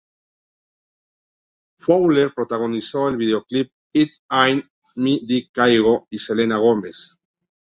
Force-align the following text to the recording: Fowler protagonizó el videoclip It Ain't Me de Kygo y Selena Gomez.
Fowler 1.77 2.33
protagonizó 2.33 3.07
el 3.07 3.17
videoclip 3.17 3.71
It 3.93 4.11
Ain't 4.31 4.65
Me 4.95 5.19
de 5.21 5.47
Kygo 5.53 6.07
y 6.09 6.17
Selena 6.17 6.57
Gomez. 6.57 7.19